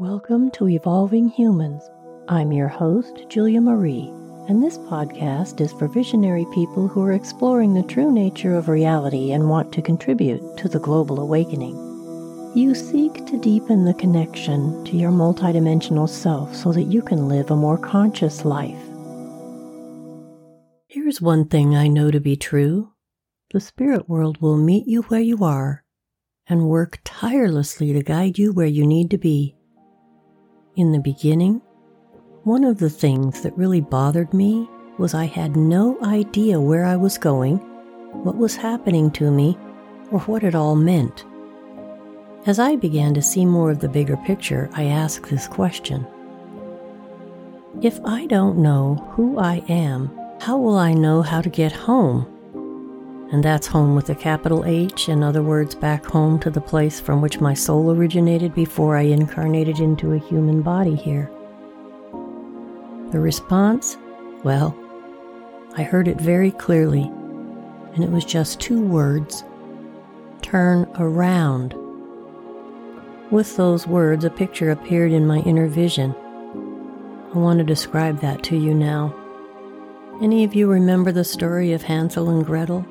Welcome 0.00 0.50
to 0.52 0.68
Evolving 0.68 1.28
Humans. 1.28 1.88
I'm 2.26 2.50
your 2.50 2.66
host, 2.66 3.26
Julia 3.28 3.60
Marie, 3.60 4.08
and 4.48 4.60
this 4.60 4.76
podcast 4.76 5.60
is 5.60 5.72
for 5.72 5.86
visionary 5.86 6.44
people 6.52 6.88
who 6.88 7.00
are 7.04 7.12
exploring 7.12 7.74
the 7.74 7.84
true 7.84 8.10
nature 8.10 8.56
of 8.56 8.66
reality 8.66 9.30
and 9.30 9.48
want 9.48 9.72
to 9.72 9.82
contribute 9.82 10.56
to 10.56 10.68
the 10.68 10.80
global 10.80 11.20
awakening. 11.20 11.76
You 12.56 12.74
seek 12.74 13.24
to 13.26 13.38
deepen 13.38 13.84
the 13.84 13.94
connection 13.94 14.84
to 14.86 14.96
your 14.96 15.12
multidimensional 15.12 16.08
self 16.08 16.56
so 16.56 16.72
that 16.72 16.90
you 16.90 17.00
can 17.00 17.28
live 17.28 17.52
a 17.52 17.56
more 17.56 17.78
conscious 17.78 18.44
life. 18.44 18.82
Here's 20.88 21.22
one 21.22 21.46
thing 21.46 21.76
I 21.76 21.86
know 21.86 22.10
to 22.10 22.18
be 22.18 22.34
true 22.34 22.94
the 23.52 23.60
spirit 23.60 24.08
world 24.08 24.40
will 24.40 24.56
meet 24.56 24.88
you 24.88 25.02
where 25.02 25.20
you 25.20 25.44
are 25.44 25.84
and 26.48 26.68
work 26.68 26.98
tirelessly 27.04 27.92
to 27.92 28.02
guide 28.02 28.38
you 28.38 28.52
where 28.52 28.66
you 28.66 28.84
need 28.84 29.08
to 29.12 29.18
be. 29.18 29.54
In 30.76 30.90
the 30.90 30.98
beginning, 30.98 31.62
one 32.42 32.64
of 32.64 32.78
the 32.78 32.90
things 32.90 33.42
that 33.42 33.56
really 33.56 33.80
bothered 33.80 34.34
me 34.34 34.68
was 34.98 35.14
I 35.14 35.26
had 35.26 35.54
no 35.54 35.96
idea 36.02 36.60
where 36.60 36.84
I 36.84 36.96
was 36.96 37.16
going, 37.16 37.58
what 38.24 38.36
was 38.36 38.56
happening 38.56 39.12
to 39.12 39.30
me, 39.30 39.56
or 40.10 40.18
what 40.20 40.42
it 40.42 40.56
all 40.56 40.74
meant. 40.74 41.24
As 42.46 42.58
I 42.58 42.74
began 42.74 43.14
to 43.14 43.22
see 43.22 43.46
more 43.46 43.70
of 43.70 43.78
the 43.78 43.88
bigger 43.88 44.16
picture, 44.16 44.68
I 44.72 44.86
asked 44.86 45.30
this 45.30 45.46
question 45.46 46.04
If 47.80 48.00
I 48.04 48.26
don't 48.26 48.58
know 48.58 48.96
who 49.12 49.38
I 49.38 49.62
am, 49.68 50.10
how 50.40 50.58
will 50.58 50.76
I 50.76 50.92
know 50.92 51.22
how 51.22 51.40
to 51.40 51.48
get 51.48 51.70
home? 51.70 52.26
And 53.34 53.42
that's 53.42 53.66
home 53.66 53.96
with 53.96 54.10
a 54.10 54.14
capital 54.14 54.64
H, 54.64 55.08
in 55.08 55.24
other 55.24 55.42
words, 55.42 55.74
back 55.74 56.06
home 56.06 56.38
to 56.38 56.50
the 56.50 56.60
place 56.60 57.00
from 57.00 57.20
which 57.20 57.40
my 57.40 57.52
soul 57.52 57.90
originated 57.90 58.54
before 58.54 58.96
I 58.96 59.00
incarnated 59.00 59.80
into 59.80 60.12
a 60.12 60.18
human 60.18 60.62
body 60.62 60.94
here. 60.94 61.28
The 63.10 63.18
response? 63.18 63.98
Well, 64.44 64.78
I 65.76 65.82
heard 65.82 66.06
it 66.06 66.20
very 66.20 66.52
clearly, 66.52 67.10
and 67.94 68.04
it 68.04 68.10
was 68.12 68.24
just 68.24 68.60
two 68.60 68.80
words 68.80 69.42
turn 70.40 70.88
around. 71.00 71.74
With 73.32 73.56
those 73.56 73.84
words, 73.84 74.24
a 74.24 74.30
picture 74.30 74.70
appeared 74.70 75.10
in 75.10 75.26
my 75.26 75.40
inner 75.40 75.66
vision. 75.66 76.14
I 77.34 77.38
want 77.38 77.58
to 77.58 77.64
describe 77.64 78.20
that 78.20 78.44
to 78.44 78.56
you 78.56 78.74
now. 78.74 79.12
Any 80.22 80.44
of 80.44 80.54
you 80.54 80.70
remember 80.70 81.10
the 81.10 81.24
story 81.24 81.72
of 81.72 81.82
Hansel 81.82 82.30
and 82.30 82.46
Gretel? 82.46 82.86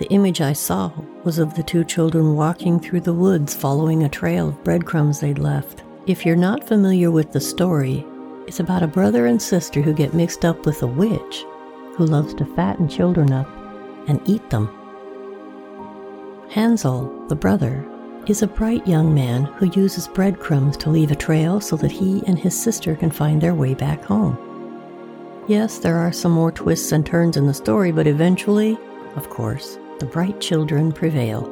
The 0.00 0.06
image 0.06 0.40
I 0.40 0.54
saw 0.54 0.90
was 1.24 1.38
of 1.38 1.52
the 1.52 1.62
two 1.62 1.84
children 1.84 2.34
walking 2.34 2.80
through 2.80 3.02
the 3.02 3.12
woods 3.12 3.54
following 3.54 4.02
a 4.02 4.08
trail 4.08 4.48
of 4.48 4.64
breadcrumbs 4.64 5.20
they'd 5.20 5.38
left. 5.38 5.82
If 6.06 6.24
you're 6.24 6.36
not 6.36 6.66
familiar 6.66 7.10
with 7.10 7.32
the 7.32 7.40
story, 7.40 8.06
it's 8.46 8.60
about 8.60 8.82
a 8.82 8.86
brother 8.86 9.26
and 9.26 9.42
sister 9.42 9.82
who 9.82 9.92
get 9.92 10.14
mixed 10.14 10.46
up 10.46 10.64
with 10.64 10.82
a 10.82 10.86
witch 10.86 11.44
who 11.96 12.06
loves 12.06 12.32
to 12.36 12.46
fatten 12.56 12.88
children 12.88 13.30
up 13.30 13.46
and 14.08 14.26
eat 14.26 14.48
them. 14.48 14.74
Hansel, 16.48 17.26
the 17.28 17.36
brother, 17.36 17.86
is 18.26 18.40
a 18.40 18.46
bright 18.46 18.88
young 18.88 19.14
man 19.14 19.44
who 19.44 19.70
uses 19.78 20.08
breadcrumbs 20.08 20.78
to 20.78 20.88
leave 20.88 21.10
a 21.10 21.14
trail 21.14 21.60
so 21.60 21.76
that 21.76 21.92
he 21.92 22.22
and 22.26 22.38
his 22.38 22.58
sister 22.58 22.96
can 22.96 23.10
find 23.10 23.38
their 23.38 23.54
way 23.54 23.74
back 23.74 24.02
home. 24.02 24.38
Yes, 25.46 25.76
there 25.76 25.98
are 25.98 26.10
some 26.10 26.32
more 26.32 26.52
twists 26.52 26.90
and 26.90 27.04
turns 27.04 27.36
in 27.36 27.46
the 27.46 27.52
story, 27.52 27.92
but 27.92 28.06
eventually, 28.06 28.78
of 29.14 29.28
course, 29.28 29.76
the 30.00 30.06
bright 30.06 30.40
children 30.40 30.90
prevail. 30.90 31.48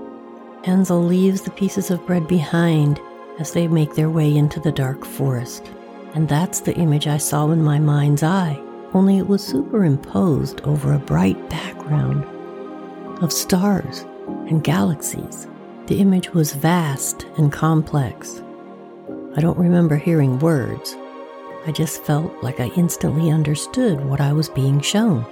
Hansel 0.65 1.05
leaves 1.05 1.43
the 1.43 1.51
pieces 1.53 1.91
of 1.91 2.05
bread 2.07 2.27
behind 2.27 3.01
as 3.39 3.53
they 3.53 3.69
make 3.69 3.95
their 3.95 4.11
way 4.11 4.35
into 4.35 4.59
the 4.59 4.73
dark 4.73 5.05
forest. 5.05 5.71
And 6.15 6.29
that's 6.29 6.61
the 6.61 6.75
image 6.75 7.07
I 7.07 7.19
saw 7.19 7.51
in 7.51 7.63
my 7.63 7.79
mind's 7.79 8.23
eye, 8.23 8.59
only 8.95 9.19
it 9.19 9.29
was 9.29 9.45
superimposed 9.45 10.63
over 10.63 10.95
a 10.95 10.99
bright 10.99 11.49
background 11.51 12.25
of 13.23 13.33
stars 13.33 14.01
and 14.49 14.65
galaxies. 14.65 15.47
The 15.87 16.01
image 16.01 16.31
was 16.31 16.55
vast 16.55 17.27
and 17.37 17.53
complex. 17.53 18.43
I 19.37 19.41
don't 19.41 19.59
remember 19.59 19.97
hearing 19.97 20.39
words. 20.39 20.97
I 21.67 21.73
just 21.73 22.03
felt 22.03 22.43
like 22.43 22.61
I 22.61 22.71
instantly 22.77 23.31
understood 23.31 24.05
what 24.05 24.21
I 24.21 24.33
was 24.33 24.49
being 24.49 24.81
shown. 24.81 25.27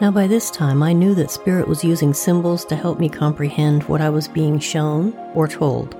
Now, 0.00 0.10
by 0.10 0.26
this 0.26 0.50
time, 0.50 0.82
I 0.82 0.92
knew 0.92 1.14
that 1.14 1.30
Spirit 1.30 1.68
was 1.68 1.84
using 1.84 2.12
symbols 2.12 2.64
to 2.66 2.74
help 2.74 2.98
me 2.98 3.08
comprehend 3.08 3.84
what 3.84 4.00
I 4.00 4.10
was 4.10 4.26
being 4.26 4.58
shown 4.58 5.16
or 5.34 5.46
told. 5.46 5.94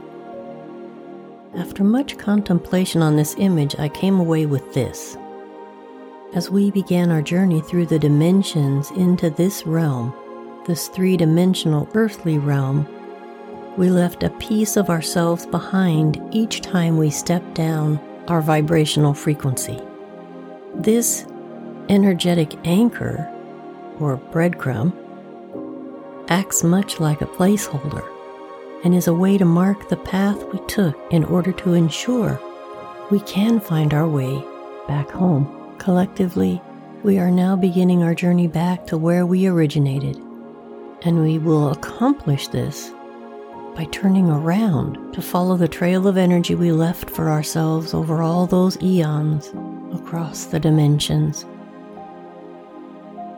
After 1.56 1.84
much 1.84 2.18
contemplation 2.18 3.02
on 3.02 3.14
this 3.14 3.36
image, 3.38 3.76
I 3.78 3.88
came 3.88 4.18
away 4.18 4.46
with 4.46 4.74
this. 4.74 5.16
As 6.34 6.50
we 6.50 6.72
began 6.72 7.12
our 7.12 7.22
journey 7.22 7.60
through 7.60 7.86
the 7.86 7.98
dimensions 8.00 8.90
into 8.92 9.30
this 9.30 9.64
realm, 9.64 10.12
this 10.66 10.88
three 10.88 11.16
dimensional 11.16 11.88
earthly 11.94 12.38
realm, 12.38 12.88
we 13.76 13.90
left 13.90 14.24
a 14.24 14.30
piece 14.30 14.76
of 14.76 14.90
ourselves 14.90 15.46
behind 15.46 16.20
each 16.32 16.62
time 16.62 16.96
we 16.96 17.10
stepped 17.10 17.54
down 17.54 18.00
our 18.26 18.40
vibrational 18.40 19.14
frequency. 19.14 19.80
This 20.74 21.26
energetic 21.88 22.54
anchor 22.66 23.30
or 24.00 24.16
breadcrumb, 24.16 24.92
acts 26.28 26.64
much 26.64 27.00
like 27.00 27.20
a 27.20 27.26
placeholder 27.26 28.08
and 28.84 28.94
is 28.94 29.08
a 29.08 29.14
way 29.14 29.38
to 29.38 29.44
mark 29.44 29.88
the 29.88 29.96
path 29.96 30.42
we 30.52 30.58
took 30.66 30.96
in 31.10 31.24
order 31.24 31.52
to 31.52 31.74
ensure 31.74 32.40
we 33.10 33.20
can 33.20 33.60
find 33.60 33.94
our 33.94 34.06
way 34.06 34.42
back 34.86 35.10
home. 35.10 35.74
Collectively, 35.78 36.60
we 37.02 37.18
are 37.18 37.30
now 37.30 37.56
beginning 37.56 38.02
our 38.02 38.14
journey 38.14 38.46
back 38.46 38.86
to 38.86 38.98
where 38.98 39.26
we 39.26 39.46
originated, 39.46 40.16
and 41.02 41.22
we 41.22 41.38
will 41.38 41.70
accomplish 41.70 42.48
this 42.48 42.92
by 43.74 43.84
turning 43.90 44.30
around 44.30 45.12
to 45.12 45.20
follow 45.20 45.56
the 45.56 45.68
trail 45.68 46.06
of 46.06 46.16
energy 46.16 46.54
we 46.54 46.70
left 46.70 47.10
for 47.10 47.28
ourselves 47.28 47.92
over 47.92 48.22
all 48.22 48.46
those 48.46 48.80
eons 48.82 49.52
across 49.92 50.44
the 50.44 50.60
dimensions. 50.60 51.44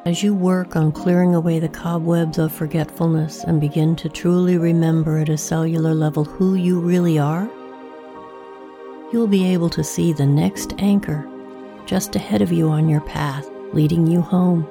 As 0.07 0.23
you 0.23 0.37
work 0.37 0.77
on 0.77 0.93
clearing 0.93 1.35
away 1.35 1.59
the 1.59 1.69
cobwebs 1.69 2.39
of 2.39 2.53
forgetfulness 2.53 3.43
and 3.43 3.61
begin 3.61 3.97
to 3.97 4.09
truly 4.09 4.57
remember 4.57 5.19
at 5.19 5.29
a 5.29 5.37
cellular 5.37 5.95
level 5.95 6.23
who 6.23 6.55
you 6.55 6.79
really 6.79 7.19
are, 7.19 7.51
you'll 9.13 9.27
be 9.27 9.53
able 9.53 9.69
to 9.71 9.83
see 9.83 10.13
the 10.13 10.25
next 10.25 10.75
anchor 10.79 11.29
just 11.87 12.15
ahead 12.15 12.41
of 12.41 12.53
you 12.53 12.69
on 12.69 12.89
your 12.89 13.01
path, 13.01 13.51
leading 13.73 14.07
you 14.07 14.21
home. 14.21 14.65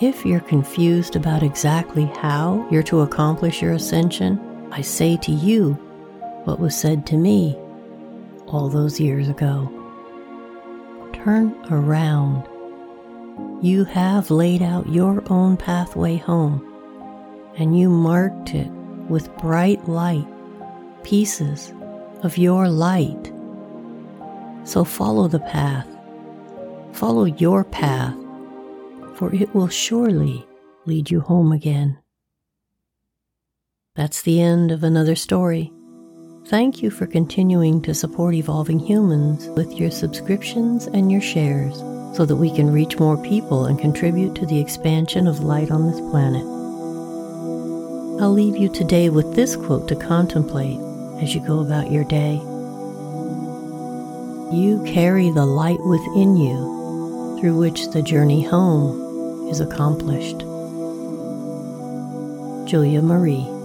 If 0.00 0.24
you're 0.24 0.40
confused 0.40 1.14
about 1.14 1.42
exactly 1.42 2.06
how 2.06 2.66
you're 2.70 2.82
to 2.84 3.02
accomplish 3.02 3.60
your 3.60 3.74
ascension, 3.74 4.40
I 4.72 4.80
say 4.80 5.18
to 5.18 5.30
you 5.30 5.74
what 6.44 6.58
was 6.58 6.74
said 6.74 7.06
to 7.08 7.18
me 7.18 7.54
all 8.46 8.70
those 8.70 8.98
years 8.98 9.28
ago. 9.28 9.70
Turn 11.12 11.54
around 11.70 12.48
you 13.60 13.84
have 13.84 14.30
laid 14.30 14.62
out 14.62 14.88
your 14.88 15.22
own 15.30 15.56
pathway 15.56 16.16
home, 16.16 16.64
and 17.56 17.76
you 17.76 17.88
marked 17.88 18.54
it 18.54 18.70
with 19.08 19.34
bright 19.38 19.88
light, 19.88 20.26
pieces 21.02 21.72
of 22.22 22.38
your 22.38 22.68
light. 22.68 23.32
So 24.64 24.84
follow 24.84 25.26
the 25.26 25.40
path, 25.40 25.88
follow 26.92 27.24
your 27.24 27.64
path, 27.64 28.16
for 29.14 29.34
it 29.34 29.52
will 29.54 29.68
surely 29.68 30.46
lead 30.86 31.10
you 31.10 31.20
home 31.20 31.50
again. 31.50 31.98
That's 33.96 34.22
the 34.22 34.40
end 34.40 34.70
of 34.70 34.84
another 34.84 35.16
story. 35.16 35.72
Thank 36.46 36.80
you 36.80 36.90
for 36.90 37.06
continuing 37.06 37.82
to 37.82 37.92
support 37.92 38.34
Evolving 38.34 38.78
Humans 38.78 39.48
with 39.48 39.72
your 39.72 39.90
subscriptions 39.90 40.86
and 40.86 41.10
your 41.10 41.20
shares 41.20 41.82
so 42.14 42.24
that 42.24 42.36
we 42.36 42.50
can 42.54 42.72
reach 42.72 42.98
more 42.98 43.16
people 43.16 43.66
and 43.66 43.78
contribute 43.78 44.34
to 44.34 44.46
the 44.46 44.60
expansion 44.60 45.26
of 45.26 45.40
light 45.40 45.70
on 45.70 45.86
this 45.86 46.00
planet. 46.00 46.42
I'll 48.20 48.32
leave 48.32 48.56
you 48.56 48.68
today 48.68 49.10
with 49.10 49.34
this 49.34 49.54
quote 49.56 49.88
to 49.88 49.96
contemplate 49.96 50.80
as 51.22 51.34
you 51.34 51.40
go 51.40 51.60
about 51.60 51.90
your 51.90 52.04
day. 52.04 52.34
You 54.52 54.82
carry 54.86 55.30
the 55.30 55.46
light 55.46 55.80
within 55.84 56.36
you 56.36 57.38
through 57.38 57.56
which 57.56 57.88
the 57.90 58.02
journey 58.02 58.42
home 58.42 59.48
is 59.48 59.60
accomplished. 59.60 60.40
Julia 62.68 63.02
Marie 63.02 63.57